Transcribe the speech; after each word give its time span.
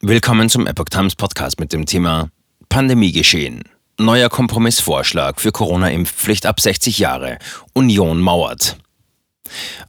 Willkommen 0.00 0.48
zum 0.48 0.68
Epoch 0.68 0.84
Times 0.84 1.16
Podcast 1.16 1.58
mit 1.58 1.72
dem 1.72 1.84
Thema 1.84 2.30
Pandemiegeschehen. 2.68 3.64
Neuer 3.98 4.28
Kompromissvorschlag 4.28 5.40
für 5.40 5.50
Corona-Impfpflicht 5.50 6.46
ab 6.46 6.60
60 6.60 7.00
Jahre. 7.00 7.40
Union 7.72 8.20
mauert. 8.20 8.78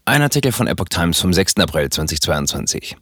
Ein 0.06 0.24
Artikel 0.24 0.52
von 0.52 0.66
Epoch 0.66 0.90
Times 0.90 1.20
vom 1.20 1.32
6. 1.32 1.58
April 1.58 1.90
2022. 1.90 2.98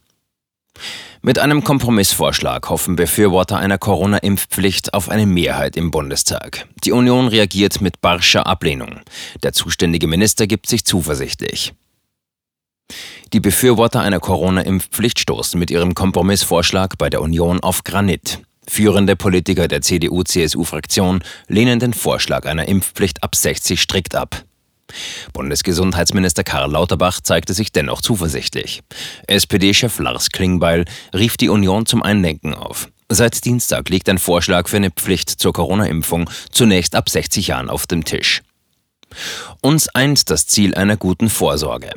Mit 1.22 1.40
einem 1.40 1.64
Kompromissvorschlag 1.64 2.68
hoffen 2.68 2.98
Befürworter 2.98 3.56
einer 3.56 3.78
Corona-Impfpflicht 3.78 4.94
auf 4.94 5.08
eine 5.08 5.26
Mehrheit 5.26 5.78
im 5.78 5.92
Bundestag. 5.92 6.68
Die 6.84 6.92
Union 6.92 7.30
reagiert 7.30 7.80
mit 7.80 8.02
barscher 8.02 8.46
Ablehnung. 8.48 9.00
Der 9.44 9.54
zuständige 9.54 10.08
Minister 10.08 10.46
gibt 10.46 10.68
sich 10.68 10.84
zuversichtlich. 10.84 11.74
Die 13.34 13.40
Befürworter 13.40 14.00
einer 14.00 14.20
Corona-Impfpflicht 14.20 15.20
stoßen 15.20 15.60
mit 15.60 15.70
ihrem 15.70 15.94
Kompromissvorschlag 15.94 16.98
bei 16.98 17.10
der 17.10 17.22
Union 17.22 17.60
auf 17.60 17.84
Granit. 17.84 18.40
Führende 18.68 19.16
Politiker 19.16 19.68
der 19.68 19.82
CDU-CSU-Fraktion 19.82 21.24
lehnen 21.48 21.80
den 21.80 21.94
Vorschlag 21.94 22.46
einer 22.46 22.68
Impfpflicht 22.68 23.24
ab 23.24 23.36
60 23.36 23.82
strikt 23.82 24.16
ab. 24.16 24.44
Bundesgesundheitsminister 25.34 26.44
Karl 26.44 26.72
Lauterbach 26.72 27.22
zeigte 27.22 27.54
sich 27.54 27.72
dennoch 27.72 28.02
zuversichtlich. 28.02 28.82
SPD-Chef 29.28 30.00
Lars 30.00 30.30
Klingbeil 30.32 30.86
rief 31.14 31.38
die 31.38 31.50
Union 31.50 31.86
zum 31.86 32.04
Einlenken 32.04 32.54
auf. 32.54 32.90
Seit 33.10 33.46
Dienstag 33.46 33.90
liegt 33.90 34.10
ein 34.10 34.18
Vorschlag 34.18 34.68
für 34.68 34.78
eine 34.78 34.92
Pflicht 34.92 35.30
zur 35.30 35.54
Corona-Impfung 35.54 36.30
zunächst 36.52 36.96
ab 36.96 37.10
60 37.10 37.48
Jahren 37.48 37.70
auf 37.70 37.88
dem 37.88 38.04
Tisch. 38.04 38.42
Uns 39.62 39.88
eint 39.90 40.30
das 40.30 40.48
Ziel 40.48 40.76
einer 40.76 40.98
guten 40.98 41.30
Vorsorge. 41.30 41.92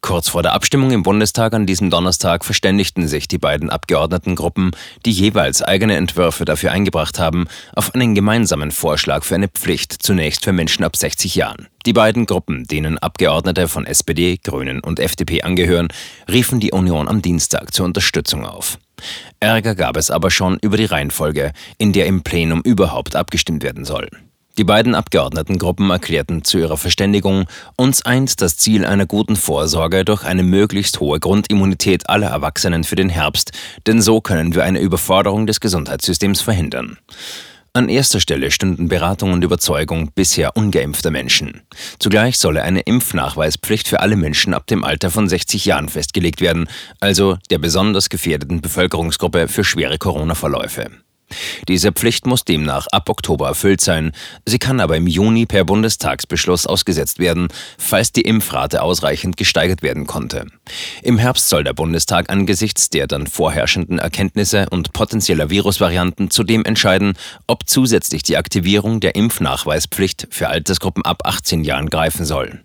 Kurz 0.00 0.30
vor 0.30 0.42
der 0.42 0.54
Abstimmung 0.54 0.90
im 0.92 1.02
Bundestag 1.02 1.52
an 1.52 1.66
diesem 1.66 1.90
Donnerstag 1.90 2.44
verständigten 2.44 3.06
sich 3.06 3.28
die 3.28 3.38
beiden 3.38 3.68
Abgeordnetengruppen, 3.68 4.70
die 5.04 5.12
jeweils 5.12 5.62
eigene 5.62 5.96
Entwürfe 5.96 6.44
dafür 6.44 6.72
eingebracht 6.72 7.18
haben, 7.18 7.46
auf 7.76 7.94
einen 7.94 8.14
gemeinsamen 8.14 8.70
Vorschlag 8.70 9.24
für 9.24 9.34
eine 9.34 9.48
Pflicht 9.48 9.92
zunächst 10.02 10.44
für 10.44 10.52
Menschen 10.52 10.84
ab 10.84 10.96
60 10.96 11.34
Jahren. 11.34 11.68
Die 11.86 11.92
beiden 11.92 12.26
Gruppen, 12.26 12.64
denen 12.64 12.98
Abgeordnete 12.98 13.68
von 13.68 13.86
SPD, 13.86 14.38
Grünen 14.42 14.80
und 14.80 15.00
FDP 15.00 15.42
angehören, 15.42 15.88
riefen 16.30 16.60
die 16.60 16.72
Union 16.72 17.06
am 17.06 17.22
Dienstag 17.22 17.74
zur 17.74 17.84
Unterstützung 17.84 18.46
auf. 18.46 18.78
Ärger 19.38 19.74
gab 19.74 19.96
es 19.96 20.10
aber 20.10 20.30
schon 20.30 20.58
über 20.60 20.76
die 20.76 20.84
Reihenfolge, 20.86 21.52
in 21.78 21.92
der 21.92 22.06
im 22.06 22.22
Plenum 22.22 22.62
überhaupt 22.62 23.16
abgestimmt 23.16 23.62
werden 23.62 23.84
soll. 23.84 24.08
Die 24.58 24.64
beiden 24.64 24.94
Abgeordnetengruppen 24.94 25.90
erklärten 25.90 26.44
zu 26.44 26.58
ihrer 26.58 26.76
Verständigung, 26.76 27.46
uns 27.76 28.04
eint 28.04 28.40
das 28.42 28.56
Ziel 28.56 28.84
einer 28.84 29.06
guten 29.06 29.36
Vorsorge 29.36 30.04
durch 30.04 30.24
eine 30.24 30.42
möglichst 30.42 31.00
hohe 31.00 31.20
Grundimmunität 31.20 32.10
aller 32.10 32.28
Erwachsenen 32.28 32.84
für 32.84 32.96
den 32.96 33.08
Herbst, 33.08 33.52
denn 33.86 34.02
so 34.02 34.20
können 34.20 34.54
wir 34.54 34.64
eine 34.64 34.80
Überforderung 34.80 35.46
des 35.46 35.60
Gesundheitssystems 35.60 36.40
verhindern. 36.40 36.98
An 37.72 37.88
erster 37.88 38.18
Stelle 38.18 38.50
stünden 38.50 38.88
Beratung 38.88 39.32
und 39.32 39.44
Überzeugung 39.44 40.10
bisher 40.12 40.56
ungeimpfter 40.56 41.12
Menschen. 41.12 41.62
Zugleich 42.00 42.36
solle 42.36 42.62
eine 42.62 42.80
Impfnachweispflicht 42.80 43.86
für 43.86 44.00
alle 44.00 44.16
Menschen 44.16 44.54
ab 44.54 44.66
dem 44.66 44.82
Alter 44.82 45.12
von 45.12 45.28
60 45.28 45.66
Jahren 45.66 45.88
festgelegt 45.88 46.40
werden, 46.40 46.68
also 46.98 47.38
der 47.48 47.58
besonders 47.58 48.08
gefährdeten 48.08 48.60
Bevölkerungsgruppe 48.60 49.46
für 49.46 49.62
schwere 49.62 49.98
Corona-Verläufe. 49.98 50.90
Diese 51.68 51.92
Pflicht 51.92 52.26
muss 52.26 52.44
demnach 52.44 52.86
ab 52.92 53.08
Oktober 53.08 53.48
erfüllt 53.48 53.80
sein. 53.80 54.12
Sie 54.46 54.58
kann 54.58 54.80
aber 54.80 54.96
im 54.96 55.06
Juni 55.06 55.46
per 55.46 55.64
Bundestagsbeschluss 55.64 56.66
ausgesetzt 56.66 57.18
werden, 57.18 57.48
falls 57.78 58.12
die 58.12 58.22
Impfrate 58.22 58.82
ausreichend 58.82 59.36
gesteigert 59.36 59.82
werden 59.82 60.06
konnte. 60.06 60.46
Im 61.02 61.18
Herbst 61.18 61.48
soll 61.48 61.64
der 61.64 61.74
Bundestag 61.74 62.30
angesichts 62.30 62.90
der 62.90 63.06
dann 63.06 63.26
vorherrschenden 63.26 63.98
Erkenntnisse 63.98 64.66
und 64.70 64.92
potenzieller 64.92 65.50
Virusvarianten 65.50 66.30
zudem 66.30 66.64
entscheiden, 66.64 67.14
ob 67.46 67.68
zusätzlich 67.68 68.22
die 68.22 68.36
Aktivierung 68.36 69.00
der 69.00 69.14
Impfnachweispflicht 69.14 70.28
für 70.30 70.48
Altersgruppen 70.48 71.04
ab 71.04 71.22
18 71.24 71.64
Jahren 71.64 71.90
greifen 71.90 72.24
soll. 72.24 72.60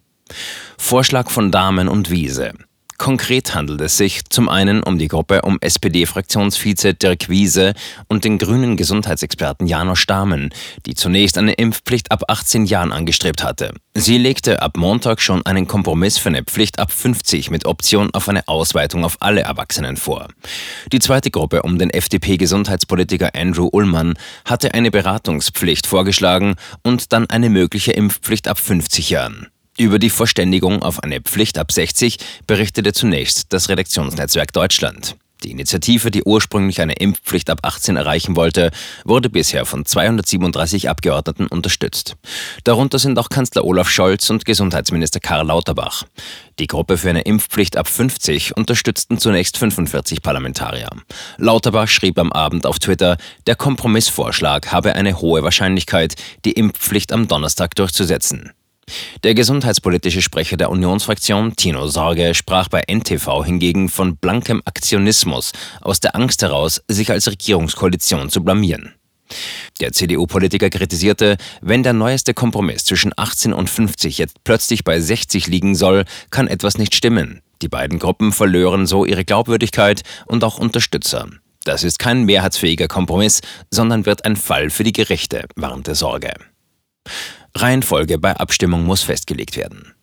Vorschlag 0.77 1.29
von 1.29 1.51
Damen 1.51 1.87
und 1.87 2.09
Wiese. 2.09 2.53
Konkret 2.97 3.53
handelt 3.53 3.81
es 3.81 3.97
sich 3.97 4.25
zum 4.29 4.47
einen 4.47 4.81
um 4.81 4.97
die 4.97 5.09
Gruppe 5.09 5.41
um 5.41 5.57
SPD-Fraktionsvize 5.59 6.93
Dirk 6.93 7.29
Wiese 7.29 7.73
und 8.07 8.23
den 8.23 8.37
grünen 8.37 8.77
Gesundheitsexperten 8.77 9.67
Janosch 9.67 9.99
Stamen, 10.01 10.49
die 10.85 10.95
zunächst 10.95 11.37
eine 11.37 11.53
Impfpflicht 11.53 12.11
ab 12.11 12.23
18 12.27 12.65
Jahren 12.65 12.91
angestrebt 12.91 13.43
hatte. 13.43 13.73
Sie 13.93 14.17
legte 14.17 14.61
ab 14.61 14.77
Montag 14.77 15.21
schon 15.21 15.45
einen 15.45 15.67
Kompromiss 15.67 16.17
für 16.17 16.29
eine 16.29 16.43
Pflicht 16.43 16.79
ab 16.79 16.91
50 16.91 17.51
mit 17.51 17.65
Option 17.65 18.11
auf 18.13 18.29
eine 18.29 18.47
Ausweitung 18.47 19.03
auf 19.03 19.17
alle 19.19 19.41
Erwachsenen 19.41 19.97
vor. 19.97 20.27
Die 20.91 20.99
zweite 20.99 21.31
Gruppe 21.31 21.63
um 21.63 21.77
den 21.77 21.89
FDP-Gesundheitspolitiker 21.89 23.31
Andrew 23.35 23.69
Ullmann 23.71 24.15
hatte 24.45 24.73
eine 24.73 24.91
Beratungspflicht 24.91 25.87
vorgeschlagen 25.87 26.55
und 26.83 27.11
dann 27.13 27.29
eine 27.29 27.49
mögliche 27.49 27.91
Impfpflicht 27.91 28.47
ab 28.47 28.59
50 28.59 29.09
Jahren. 29.09 29.47
Über 29.77 29.99
die 29.99 30.09
Verständigung 30.09 30.83
auf 30.83 31.03
eine 31.03 31.19
Pflicht 31.19 31.57
ab 31.57 31.69
60 31.69 32.17
berichtete 32.47 32.93
zunächst 32.93 33.51
das 33.51 33.67
Redaktionsnetzwerk 33.67 34.53
Deutschland. 34.53 35.17
Die 35.43 35.51
Initiative, 35.51 36.11
die 36.11 36.23
ursprünglich 36.23 36.79
eine 36.79 36.93
Impfpflicht 36.93 37.49
ab 37.49 37.59
18 37.63 37.97
erreichen 37.97 38.37
wollte, 38.37 38.71
wurde 39.03 39.29
bisher 39.29 39.65
von 39.65 39.85
237 39.85 40.89
Abgeordneten 40.89 41.47
unterstützt. 41.47 42.15
Darunter 42.63 42.99
sind 42.99 43.19
auch 43.19 43.27
Kanzler 43.27 43.65
Olaf 43.65 43.89
Scholz 43.89 44.29
und 44.29 44.45
Gesundheitsminister 44.45 45.19
Karl 45.19 45.45
Lauterbach. 45.45 46.03
Die 46.57 46.67
Gruppe 46.67 46.97
für 46.97 47.09
eine 47.09 47.23
Impfpflicht 47.23 47.75
ab 47.75 47.89
50 47.89 48.55
unterstützten 48.55 49.17
zunächst 49.17 49.57
45 49.57 50.21
Parlamentarier. 50.21 50.89
Lauterbach 51.37 51.89
schrieb 51.89 52.17
am 52.17 52.31
Abend 52.31 52.65
auf 52.65 52.79
Twitter, 52.79 53.17
der 53.45 53.57
Kompromissvorschlag 53.57 54.71
habe 54.71 54.95
eine 54.95 55.19
hohe 55.19 55.43
Wahrscheinlichkeit, 55.43 56.15
die 56.45 56.53
Impfpflicht 56.53 57.11
am 57.11 57.27
Donnerstag 57.27 57.75
durchzusetzen. 57.75 58.53
Der 59.23 59.33
gesundheitspolitische 59.33 60.21
Sprecher 60.21 60.55
der 60.55 60.69
Unionsfraktion, 60.69 61.55
Tino 61.55 61.87
Sorge, 61.87 62.35
sprach 62.35 62.67
bei 62.67 62.83
NTV 62.87 63.43
hingegen 63.43 63.89
von 63.89 64.17
blankem 64.17 64.61
Aktionismus 64.65 65.51
aus 65.81 65.99
der 65.99 66.15
Angst 66.15 66.43
heraus, 66.43 66.83
sich 66.87 67.09
als 67.09 67.27
Regierungskoalition 67.27 68.29
zu 68.29 68.43
blamieren. 68.43 68.93
Der 69.81 69.91
CDU-Politiker 69.91 70.69
kritisierte, 70.69 71.37
wenn 71.61 71.81
der 71.81 71.93
neueste 71.93 72.35
Kompromiss 72.35 72.83
zwischen 72.83 73.13
18 73.17 73.51
und 73.51 73.67
50 73.67 74.19
jetzt 74.19 74.43
plötzlich 74.43 74.83
bei 74.83 74.99
60 74.99 75.47
liegen 75.47 75.73
soll, 75.73 76.05
kann 76.29 76.47
etwas 76.47 76.77
nicht 76.77 76.93
stimmen. 76.93 77.41
Die 77.63 77.67
beiden 77.67 77.97
Gruppen 77.97 78.31
verlören 78.31 78.85
so 78.85 79.05
ihre 79.05 79.25
Glaubwürdigkeit 79.25 80.03
und 80.27 80.43
auch 80.43 80.59
Unterstützer. 80.59 81.27
Das 81.63 81.83
ist 81.83 81.97
kein 81.97 82.25
mehrheitsfähiger 82.25 82.87
Kompromiss, 82.87 83.41
sondern 83.71 84.05
wird 84.05 84.23
ein 84.23 84.35
Fall 84.35 84.69
für 84.69 84.83
die 84.83 84.93
Gerichte, 84.93 85.45
warnte 85.55 85.95
Sorge. 85.95 86.33
Reihenfolge 87.65 88.19
bei 88.19 88.35
Abstimmung 88.35 88.83
muss 88.85 89.01
festgelegt 89.01 89.57
werden. 89.57 89.95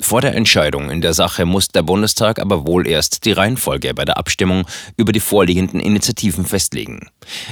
Vor 0.00 0.20
der 0.20 0.36
Entscheidung 0.36 0.90
in 0.90 1.00
der 1.00 1.12
Sache 1.12 1.44
muss 1.44 1.68
der 1.68 1.82
Bundestag 1.82 2.38
aber 2.38 2.66
wohl 2.66 2.86
erst 2.86 3.24
die 3.24 3.32
Reihenfolge 3.32 3.92
bei 3.94 4.04
der 4.04 4.16
Abstimmung 4.16 4.64
über 4.96 5.12
die 5.12 5.20
vorliegenden 5.20 5.80
Initiativen 5.80 6.46
festlegen. 6.46 7.10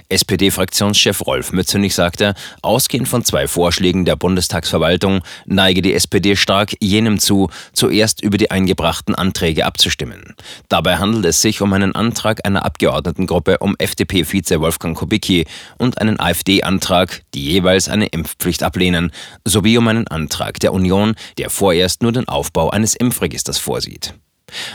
SPD-Fraktionschef 0.09 1.27
Rolf 1.27 1.53
Mützenich 1.53 1.95
sagte, 1.95 2.35
ausgehend 2.63 3.09
von 3.09 3.25
zwei 3.25 3.49
Vorschlägen 3.49 4.05
der 4.05 4.17
Bundestagsverwaltung 4.17 5.23
neige 5.45 5.83
die 5.83 5.93
SPD 5.93 6.37
stark 6.37 6.75
jenem 6.81 7.19
zu, 7.19 7.51
zuerst 7.73 8.23
über 8.23 8.39
die 8.39 8.51
eingebrachten 8.51 9.17
Anträge 9.17 9.67
abzustimmen. 9.67 10.35
Dabei 10.69 10.97
handelt 10.99 11.27
es 11.27 11.43
sich 11.43 11.61
um 11.61 11.73
einen 11.73 11.95
Antrag 11.97 12.47
einer 12.47 12.65
Abgeordnetengruppe 12.65 13.59
um 13.59 13.75
FDP-Vize 13.77 14.61
Wolfgang 14.61 14.97
Kubicki 14.97 15.47
und 15.79 16.01
einen 16.01 16.21
AfD-Antrag, 16.21 17.23
die 17.35 17.45
jeweils 17.45 17.89
eine 17.89 18.07
Impfpflicht 18.07 18.63
ablehnen, 18.63 19.11
sowie 19.45 19.77
um 19.77 19.89
einen 19.89 20.07
Antrag 20.07 20.61
der 20.61 20.73
Union, 20.73 21.17
der 21.39 21.51
vorerst 21.51 22.03
nur 22.03 22.13
den 22.13 22.29
Aufbau 22.37 22.69
eines 22.69 22.95
Impfregisters 22.95 23.57
vorsieht. 23.57 24.13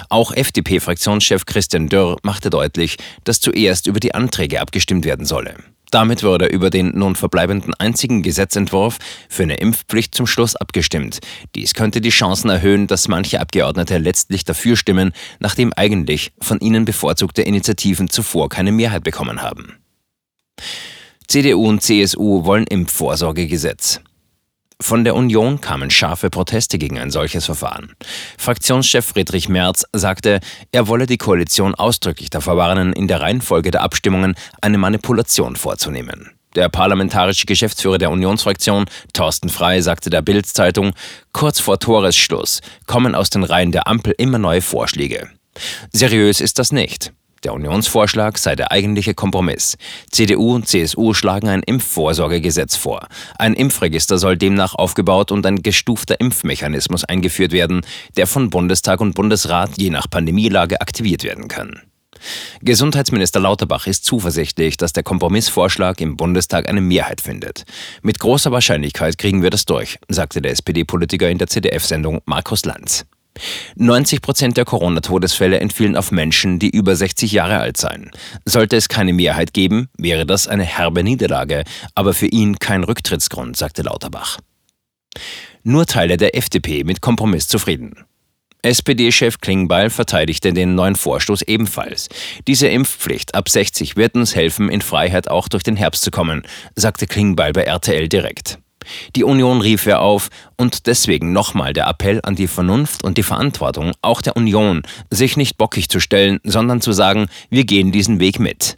Auch 0.10 0.34
FDP-Fraktionschef 0.34 1.46
Christian 1.46 1.90
Dürr 1.90 2.18
machte 2.24 2.50
deutlich, 2.50 2.98
dass 3.24 3.40
zuerst 3.40 3.86
über 3.86 4.00
die 4.00 4.16
Anträge 4.16 4.60
abgestimmt 4.60 5.06
werden 5.06 5.28
solle. 5.28 5.56
Damit 5.92 6.24
würde 6.24 6.48
über 6.48 6.70
den 6.70 6.98
nun 6.98 7.16
verbleibenden 7.16 7.74
einzigen 7.74 8.24
Gesetzentwurf 8.24 8.98
für 9.30 9.44
eine 9.44 9.58
Impfpflicht 9.58 10.16
zum 10.16 10.26
Schluss 10.26 10.56
abgestimmt. 10.56 11.20
Dies 11.54 11.74
könnte 11.74 12.02
die 12.02 12.10
Chancen 12.10 12.50
erhöhen, 12.50 12.88
dass 12.88 13.10
manche 13.10 13.40
Abgeordnete 13.40 14.00
letztlich 14.00 14.44
dafür 14.44 14.76
stimmen, 14.76 15.12
nachdem 15.40 15.72
eigentlich 15.74 16.32
von 16.42 16.60
ihnen 16.60 16.86
bevorzugte 16.86 17.44
Initiativen 17.44 18.10
zuvor 18.10 18.50
keine 18.50 18.72
Mehrheit 18.72 19.04
bekommen 19.04 19.42
haben. 19.44 19.78
CDU 21.28 21.68
und 21.68 21.84
CSU 21.84 22.46
wollen 22.46 22.68
Impfvorsorgegesetz. 22.68 24.02
Von 24.82 25.04
der 25.04 25.16
Union 25.16 25.62
kamen 25.62 25.92
scharfe 25.92 26.32
Proteste 26.32 26.80
gegen 26.80 26.98
ein 26.98 27.12
solches 27.12 27.46
Verfahren. 27.46 27.94
Fraktionschef 28.40 29.06
Friedrich 29.06 29.48
Merz 29.48 29.86
sagte, 29.94 30.40
er 30.72 30.88
wolle 30.88 31.06
die 31.06 31.20
Koalition 31.20 31.76
ausdrücklich 31.76 32.32
davor 32.32 32.58
warnen, 32.58 32.92
in 32.92 33.08
der 33.08 33.22
Reihenfolge 33.22 33.70
der 33.70 33.84
Abstimmungen 33.84 34.34
eine 34.60 34.80
Manipulation 34.80 35.56
vorzunehmen. 35.56 36.32
Der 36.56 36.68
parlamentarische 36.68 37.46
Geschäftsführer 37.46 38.00
der 38.00 38.10
Unionsfraktion, 38.10 38.86
Thorsten 39.14 39.50
Frey, 39.50 39.84
sagte 39.84 40.10
der 40.10 40.24
Bild-Zeitung, 40.24 40.94
kurz 41.32 41.60
vor 41.60 41.78
Toresschluss 41.80 42.62
kommen 42.88 43.14
aus 43.14 43.30
den 43.30 43.44
Reihen 43.44 43.72
der 43.72 43.88
Ampel 43.88 44.16
immer 44.18 44.40
neue 44.40 44.62
Vorschläge. 44.62 45.30
Seriös 45.94 46.42
ist 46.42 46.58
das 46.58 46.72
nicht. 46.72 47.14
Der 47.44 47.54
Unionsvorschlag 47.54 48.38
sei 48.38 48.56
der 48.56 48.72
eigentliche 48.72 49.16
Kompromiss. 49.16 49.76
CDU 50.12 50.56
und 50.56 50.68
CSU 50.68 51.14
schlagen 51.14 51.50
ein 51.50 51.64
Impfvorsorgegesetz 51.64 52.76
vor. 52.76 53.08
Ein 53.40 53.56
Impfregister 53.56 54.20
soll 54.20 54.38
demnach 54.38 54.76
aufgebaut 54.76 55.32
und 55.32 55.46
ein 55.46 55.64
gestufter 55.64 56.20
Impfmechanismus 56.20 57.04
eingeführt 57.04 57.52
werden, 57.52 57.82
der 58.16 58.28
von 58.28 58.52
Bundestag 58.52 59.02
und 59.02 59.16
Bundesrat 59.16 59.72
je 59.78 59.90
nach 59.90 60.10
Pandemielage 60.10 60.82
aktiviert 60.82 61.24
werden 61.24 61.48
kann. 61.48 61.82
Gesundheitsminister 62.62 63.40
Lauterbach 63.40 63.88
ist 63.88 64.06
zuversichtlich, 64.06 64.78
dass 64.78 64.94
der 64.94 65.02
Kompromissvorschlag 65.02 66.00
im 66.02 66.18
Bundestag 66.18 66.70
eine 66.70 66.82
Mehrheit 66.82 67.22
findet. 67.22 67.64
Mit 68.04 68.20
großer 68.20 68.52
Wahrscheinlichkeit 68.52 69.18
kriegen 69.18 69.42
wir 69.42 69.50
das 69.50 69.66
durch, 69.66 69.98
sagte 70.08 70.42
der 70.42 70.52
SPD-Politiker 70.52 71.30
in 71.30 71.40
der 71.40 71.48
ZDF-Sendung 71.48 72.22
Markus 72.26 72.66
Lanz. 72.66 73.06
90 73.76 74.22
Prozent 74.22 74.58
der 74.58 74.66
Corona-Todesfälle 74.66 75.60
entfielen 75.60 75.96
auf 75.96 76.12
Menschen, 76.12 76.60
die 76.60 76.70
über 76.70 76.96
60 76.96 77.32
Jahre 77.32 77.60
alt 77.60 77.78
seien. 77.78 78.12
Sollte 78.46 78.76
es 78.76 78.90
keine 78.90 79.14
Mehrheit 79.14 79.54
geben, 79.54 79.90
wäre 79.98 80.26
das 80.26 80.48
eine 80.48 80.64
herbe 80.64 81.04
Niederlage, 81.04 81.64
aber 81.96 82.14
für 82.14 82.28
ihn 82.28 82.60
kein 82.60 82.84
Rücktrittsgrund, 82.84 83.58
sagte 83.58 83.82
Lauterbach. 83.82 84.40
Nur 85.64 85.86
Teile 85.86 86.18
der 86.18 86.36
FDP 86.36 86.84
mit 86.84 87.02
Kompromiss 87.02 87.48
zufrieden. 87.48 88.06
SPD-Chef 88.64 89.40
Klingbeil 89.40 89.90
verteidigte 89.90 90.54
den 90.54 90.76
neuen 90.76 90.96
Vorstoß 90.96 91.42
ebenfalls. 91.44 92.10
Diese 92.48 92.68
Impfpflicht 92.68 93.34
ab 93.34 93.50
60 93.50 93.96
wird 93.96 94.14
uns 94.16 94.36
helfen, 94.36 94.70
in 94.70 94.82
Freiheit 94.82 95.30
auch 95.30 95.48
durch 95.48 95.64
den 95.64 95.76
Herbst 95.76 96.04
zu 96.04 96.12
kommen, 96.12 96.44
sagte 96.76 97.08
Klingbeil 97.08 97.54
bei 97.54 97.64
RTL 97.64 98.08
direkt. 98.08 98.60
Die 99.16 99.24
Union 99.24 99.62
rief 99.62 99.86
er 99.86 100.02
auf 100.02 100.30
und 100.58 100.88
deswegen 100.88 101.34
nochmal 101.34 101.74
der 101.74 101.88
Appell 101.88 102.20
an 102.24 102.36
die 102.36 102.48
Vernunft 102.48 103.04
und 103.04 103.18
die 103.18 103.24
Verantwortung 103.24 103.94
auch 104.02 104.22
der 104.22 104.36
Union, 104.36 104.84
sich 105.10 105.38
nicht 105.38 105.58
bockig 105.58 105.90
zu 105.90 106.00
stellen, 106.00 106.40
sondern 106.44 106.82
zu 106.82 106.92
sagen, 106.92 107.28
wir 107.50 107.66
gehen 107.66 107.92
diesen 107.92 108.20
Weg 108.20 108.40
mit. 108.40 108.78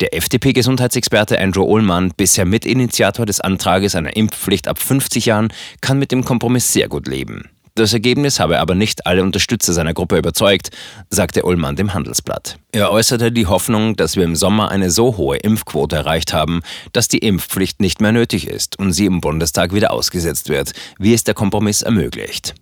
Der 0.00 0.14
FDP-Gesundheitsexperte 0.14 1.38
Andrew 1.38 1.64
Ullmann, 1.64 2.12
bisher 2.16 2.46
Mitinitiator 2.46 3.26
des 3.26 3.40
Antrages 3.40 3.94
einer 3.94 4.16
Impfpflicht 4.16 4.68
ab 4.68 4.78
50 4.78 5.26
Jahren, 5.26 5.52
kann 5.80 5.98
mit 5.98 6.12
dem 6.12 6.24
Kompromiss 6.24 6.72
sehr 6.72 6.88
gut 6.88 7.06
leben. 7.06 7.50
Das 7.80 7.94
Ergebnis 7.94 8.40
habe 8.40 8.60
aber 8.60 8.74
nicht 8.74 9.06
alle 9.06 9.22
Unterstützer 9.22 9.72
seiner 9.72 9.94
Gruppe 9.94 10.18
überzeugt, 10.18 10.68
sagte 11.08 11.44
Ullmann 11.44 11.76
dem 11.76 11.94
Handelsblatt. 11.94 12.58
Er 12.72 12.92
äußerte 12.92 13.32
die 13.32 13.46
Hoffnung, 13.46 13.96
dass 13.96 14.16
wir 14.16 14.24
im 14.24 14.36
Sommer 14.36 14.70
eine 14.70 14.90
so 14.90 15.16
hohe 15.16 15.38
Impfquote 15.38 15.96
erreicht 15.96 16.34
haben, 16.34 16.60
dass 16.92 17.08
die 17.08 17.20
Impfpflicht 17.20 17.80
nicht 17.80 18.02
mehr 18.02 18.12
nötig 18.12 18.46
ist 18.46 18.78
und 18.78 18.92
sie 18.92 19.06
im 19.06 19.22
Bundestag 19.22 19.72
wieder 19.72 19.92
ausgesetzt 19.92 20.50
wird, 20.50 20.72
wie 20.98 21.14
es 21.14 21.24
der 21.24 21.32
Kompromiss 21.32 21.80
ermöglicht. 21.80 22.54